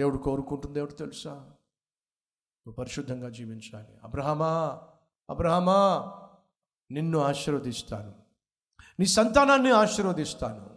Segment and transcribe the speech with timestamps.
[0.00, 1.30] దేవుడు కోరుకుంటుంది దేవుడు తెలుసా?
[1.30, 3.88] నువ్వు పరిశుద్ధంగా జీవించాలి.
[4.04, 4.78] అబ్రహమా
[5.30, 6.12] అబ్రహమా
[6.90, 8.12] నిన్ను ఆశీర్వదిస్తాను.
[9.00, 10.70] నీ సంతానాన్ని ఆశీర్వదిస్తాను.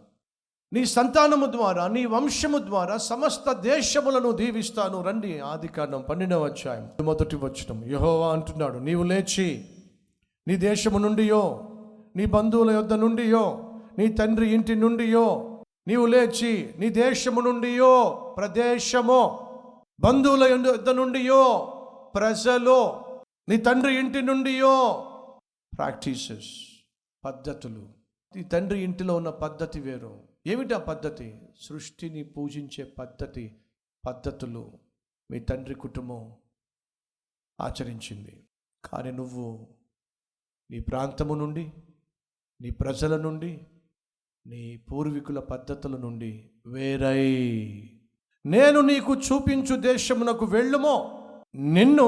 [0.72, 5.02] నీ సంతానము ద్వారా నీ వంశము ద్వారా సమస్త దేశములను దీవిస్తాను.
[5.02, 7.84] రండి ఆది కాండం పన్నెండవ అధ్యాయం మొదటి వచనం.
[7.84, 9.68] యహోవా అంటున్నాడు నీవు లేచి
[10.48, 11.70] నీ దేశము నుండియో
[12.16, 15.53] నీ బంధువుల యొద్ద నుండియో నీ తండ్రి ఇంటి నుండియో
[15.88, 19.40] నీవు లేచి నీ దేశము నుండియో ప్రదేశమో
[20.00, 21.70] బంధువుల యుద్ధ నుండియో
[22.14, 23.04] ప్రజలు
[23.48, 25.04] నీ తండ్రి ఇంటి నుండియో
[25.76, 26.50] ప్రాక్టీసెస్
[27.24, 27.88] పద్ధతులు.
[28.36, 30.28] నీ తండ్రి ఇంటిలో ఉన్న పద్ధతి వేరు.
[30.46, 31.38] ఏమిటి ఆ పద్ధతి?
[31.60, 33.56] సృష్టిని పూజించే పద్ధతి
[34.06, 34.72] పద్ధతులు
[35.30, 36.32] మీ తండ్రి కుటుంబం
[37.60, 38.44] ఆచరించింది.
[38.84, 39.68] కానీ నువ్వు
[40.70, 41.72] నీ ప్రాంతము నుండి
[42.60, 43.66] నీ ప్రజల నుండి
[44.46, 47.22] నీ పూర్వీకుల పద్ధతుల నుండి వేరై.
[48.46, 51.20] నేను నీకు చూపించు దేశమునకు వెళ్ళుమో
[51.54, 52.06] నిన్ను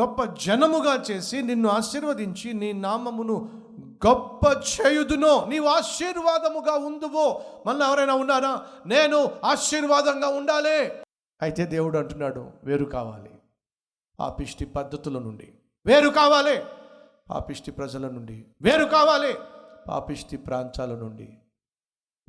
[0.00, 3.62] గొప్ప జనముగా చేసి నిన్ను ఆశీర్వదించి నీ నామమును
[4.06, 8.66] గొప్ప చేయుదునో నీవు ఆశీర్వాదముగా ఉందువో మళ్ళీ ఎవరైనా ఉన్నారా?
[8.86, 10.92] నేను ఆశీర్వాదంగా ఉండాలి.
[11.42, 13.30] అయితే దేవుడు అంటున్నాడు వేరు కావాలి.
[14.18, 15.48] పాపిష్టి పద్ధతుల నుండి
[15.86, 16.62] వేరు కావాలి.
[17.30, 19.34] పాపిష్టి ప్రజల నుండి వేరు కావాలి.
[19.88, 21.28] పాపిష్టి ప్రాంతాల నుండి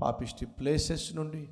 [0.02, 1.50] పాపిష్టి ప్లేసెస్ నుండి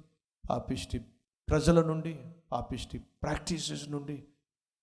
[0.50, 1.06] పాపిష్టి
[1.50, 2.20] ప్రజల నుండి
[2.52, 4.24] పాపిష్టి ప్రాక్టీసెస్ నుండి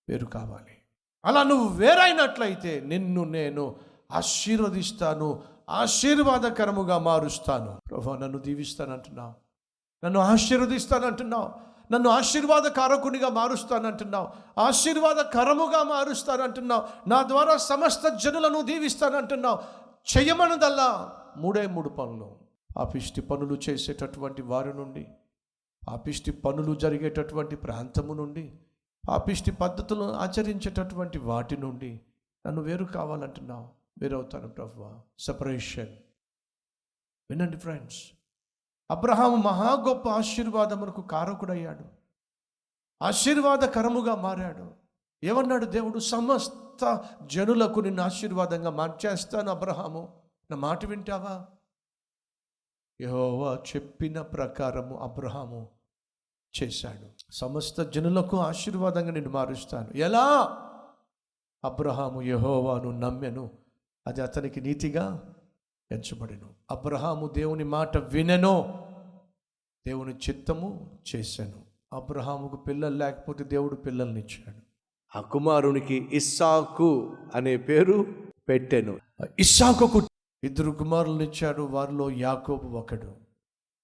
[0.08, 0.78] వేరు కావాలి.
[1.24, 3.76] అలా నువ్వు వేరైనట్లయితే నిన్ను నేను
[4.12, 7.80] ఆశీర్వదిస్తాను ఆశీర్వాదకరముగా మారుస్తాను.
[7.90, 9.34] ప్రభు నన్ను దీవిస్తానంటున్నావు.
[10.04, 11.50] నన్ను ఆశీర్వదిస్తానంటున్నావు.
[11.92, 14.28] నన్ను ఆశీర్వాదకారకునిగా మారుస్తానంటున్నావు.
[14.60, 17.08] ఆశీర్వాదకరముగా మారుస్తానంటున్నావు.
[17.08, 19.58] నా ద్వారా సమస్త జనులను దీవిస్తానంటున్నావు.
[20.16, 22.45] చెయ్యమనదల్లా మూడే మూడు పనులు.
[22.76, 25.08] పాపిష్టి పనులు చేసేటటువంటి వారి నుండి
[25.88, 28.58] పాపిష్టి పనులు జరిగేటటువంటి ప్రాంతము నుండి
[29.08, 32.00] పాపిష్టి పద్ధతులను ఆచరించేటటువంటి వాటి నుండి
[32.46, 33.68] నన్ను వేరు కావాలంటున్నావు.
[33.98, 35.96] వేరవుతాను ప్రభు సపరేషన్
[37.30, 38.02] వినండి ఫ్రెండ్స్
[38.90, 41.84] అబ్రహాం మహా గొప్ప ఆశీర్వాదమునకు కారకుడయ్యాడు.
[43.02, 44.70] ఆశీర్వాదకరముగా మారాడు.
[45.24, 45.98] ఏమన్నాడు దేవుడు?
[45.98, 50.12] సమస్త జనులకు నిన్ను ఆశీర్వాదంగా మార్చేస్తాను అబ్రహాము.
[50.50, 51.46] నా మాట వింటావా?
[53.00, 55.68] యెహోవా చెప్పిన ప్రకారము అబ్రహాము
[56.62, 57.32] చేశాడు.
[57.32, 59.96] సమస్త జనులకు ఆశీర్వాదంగా నేను మారుస్తాను.
[59.96, 60.58] ఎలా?
[61.64, 63.50] అబ్రహాము యెహోవాను నమ్మెను.
[64.06, 65.34] అది అతనికి నీతిగా
[65.92, 66.48] ఎంచబడెను.
[66.70, 68.74] అబ్రహాము దేవుని మాట వినెనో.
[69.86, 74.66] దేవుని చిత్తము చేశాను అబ్రహాముకు పిల్లలు లేకపోతే దేవుడు పిల్లల్ని ఇచ్చాడు.
[75.18, 78.06] ఆ కుమారునికి ఇస్సాకు అనే పేరు
[78.48, 78.98] పెట్టాను.
[79.38, 80.02] ఇస్సాకు
[80.46, 83.16] ఇద్దరు కుమారులు ఇచ్చాడు వారిలో యాకోబు ఒకడు.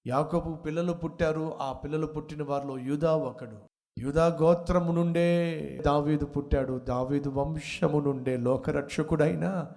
[0.07, 3.59] యాకోబు పిల్లలు పుట్టారు ఆ పిల్లలు పుట్టిన వారిలో యూదా ఒకడు.
[3.99, 5.29] యూదా గోత్రము నుండే
[5.87, 9.73] దావీదు పుట్టాడు దావీదు వంశము నుండే లోకరక్షకుడైన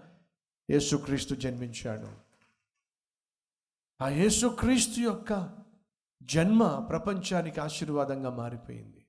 [0.69, 2.07] యేసుక్రీస్తు జన్మించాడు.
[4.03, 5.49] ఆ యేసుక్రీస్తు యొక్క
[6.23, 9.05] జన్మ ప్రపంచానికి ఆశీర్వాదంగా మారిపోయింది.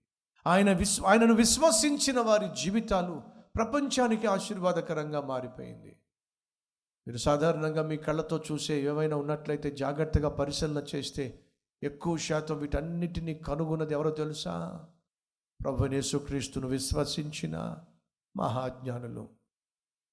[0.47, 3.23] ఆయన విశ్వ ఆయనను విశ్వసించిన వారి జీవితాలు
[3.57, 5.97] ప్రపంచానికి ఆశీర్వాదకరంగా మారిపోయింది.
[7.07, 11.45] మీరు సాధారణంగా మీ కళ్ళతో చూసే ఏవైనా ఉన్నట్లయితే జాగ్రత్తగా పరిశీలన చేస్తే
[11.83, 14.87] ఎక్కువ శాతం వీటన్నిటినీ కనుగొన్నది ఎవరో తెలుసా?
[15.65, 17.77] ప్రభు యేసుక్రీస్తును విశ్వసించిన
[18.37, 19.29] మహాజ్ఞానులు.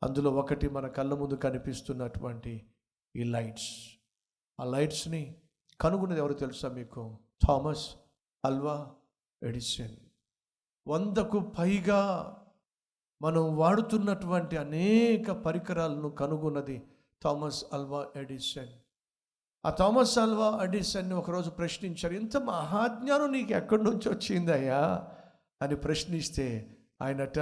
[0.04, 2.68] అందులో ఒకటి మన కళ్ళ ముందు కనిపిస్తున్నటువంటి
[3.16, 4.00] ఈ లైట్స్.
[4.60, 5.36] ఆ లైట్స్ని
[5.82, 7.20] కనుగొన్నది ఎవరు తెలుసా మీకు?
[7.48, 7.96] Thomas
[8.46, 8.92] Alva
[9.44, 9.96] Edison.
[10.88, 12.40] వందకు పైగా
[13.24, 16.84] మనం వాడుతున్నటువంటి అనేక పరికరాలను కనుగొన్నది
[17.24, 18.68] థామస్ అల్వా ఎడిసన్.
[19.66, 25.08] ఆ థామస్ అల్వా ఎడిసన్ని ఒకరోజు ప్రశ్నించారు ఇంత మహాజ్ఞానం నీకు ఎక్కడి నుంచి వచ్చిందయ్యా
[25.62, 27.40] అని ప్రశ్నిస్తే ఆయనట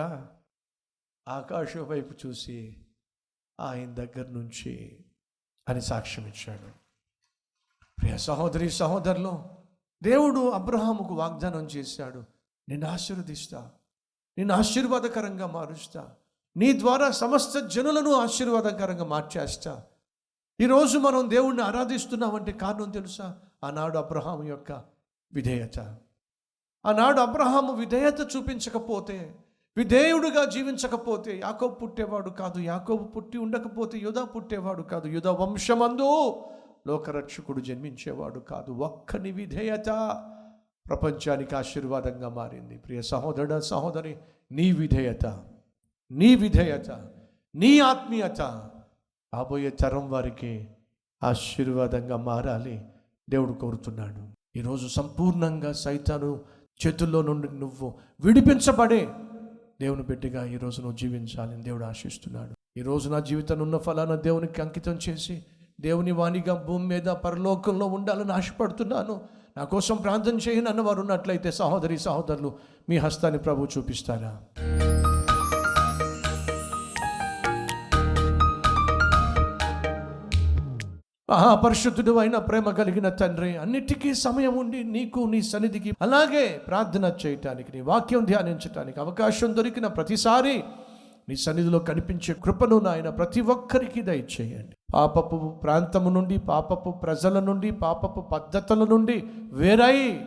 [1.28, 2.78] ఆకాశం వైపు చూసి
[3.60, 5.00] ఆయన దగ్గర నుంచి
[5.70, 6.70] అని సాక్ష్యం ఇచ్చాడు.
[8.00, 9.44] ప్రియ సహోదరి సహోదరులు
[10.04, 12.24] దేవుడు అబ్రహాముకు వాగ్దానం చేశాడు
[12.70, 13.72] నేను ఆశీర్వదిస్తా.
[14.38, 16.10] నేను ఆశీర్వాదకరంగా మారుస్తా.
[16.58, 19.84] నీ ద్వారా సమస్త జనులను ఆశీర్వాదకరంగా మార్చేస్తా.
[20.62, 23.36] ఈరోజు మనం దేవుణ్ణి ఆరాధిస్తున్నామంటే కారణం తెలుసా?
[23.64, 24.72] ఆనాడు అబ్రహాము యొక్క
[25.34, 25.80] విధేయత.
[26.86, 29.36] ఆనాడు అబ్రహాము విధేయత చూపించకపోతే
[29.78, 36.42] విధేయుడుగా జీవించకపోతే యాకోబు పుట్టేవాడు కాదు యాకోబు పుట్టి ఉండకపోతే యుధ పుట్టేవాడు కాదు యుధ వంశమందు
[36.88, 38.72] లోకరక్షకుడు జన్మించేవాడు కాదు.
[38.72, 39.90] ఒక్కని విధేయత.
[40.90, 42.78] ప్రపంచానికి ఆశీర్వాదంగా మారింది.
[42.78, 44.18] ప్రియ సహోదరుడ సహోదరి
[44.52, 45.40] నీ విధేయత
[46.12, 47.08] నీ విధేయత
[47.56, 48.42] నీ ఆత్మీయత
[49.34, 50.68] రాబోయే తరం వారికి
[51.24, 52.82] ఆశీర్వాదంగా మారాలి.
[53.30, 54.42] దేవుడు కోరుతున్నాడు.
[54.58, 56.42] ఈరోజు సంపూర్ణంగా సైతాను
[56.88, 59.10] చేతుల్లో నుండి నువ్వు విడిపించబడే
[59.82, 62.80] దేవుని బిడ్డగా ఈరోజు నువ్వు జీవించాలని దేవుడు ఆశిస్తున్నాడు.
[62.80, 65.46] ఈ రోజు నా జీవితంలో ఉన్న ఫలానా దేవునికి అంకితం చేసి
[65.82, 69.22] దేవుని వాణిగా భూమి మీద పరలోకంలో ఉండాలని ఆశపడుతున్నాను.
[69.62, 72.58] నా కోసం ప్రార్థన చేయను అన్నవారు ఉన్నట్లయితే సహోదరి సహోదరులు
[72.90, 74.32] మీ హస్తాన్ని ప్రభు చూపిస్తారా?
[81.30, 87.82] మహాపరిశుద్ధుడు అయిన ప్రేమ కలిగిన తండ్రి అన్నిటికీ సమయం ఉండి నీకు నీ సన్నిధికి అలాగే ప్రార్థన చేయటానికి నీ
[87.82, 90.64] వాక్యం ధ్యానించటానికి అవకాశం దొరికిన ప్రతిసారి
[91.30, 94.76] నీ సన్నిధిలో కనిపించే కృపను నాయన ప్రతి ఒక్కరికి దయచేయండి.
[94.94, 100.22] పాపపు ప్రాంతము నుండి పాపపు ప్రజల నుండి పాపపు పద్ధతుల నుండి వేరై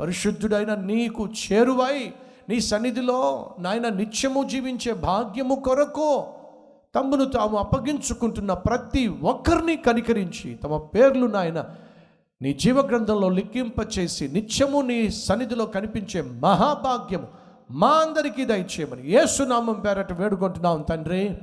[0.00, 2.12] పరిశుద్ధుడైన నీకు చేరువై
[2.48, 6.24] నీ సన్నిధిలో నాయన నిత్యము జీవించే భాగ్యము కొరకు
[6.94, 11.64] తమ్మును తాము అప్పగించుకుంటున్న ప్రతి ఒక్కరిని కనికరించి తమ పేర్లు నాయన
[12.42, 17.26] నీ జీవగ్రంథంలో లిఖింపచేసి నిత్యము నీ సన్నిధిలో కనిపించే మహాభాగ్యం
[17.70, 21.38] మా అందరికీ దయచేయమని ఏసునామం పేరట వేడుకుంటున్నాం తండ్రి.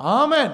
[0.00, 0.52] ఆమెన్.